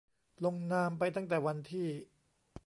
[0.45, 1.87] ลงนามไปตั้งแต่วันที่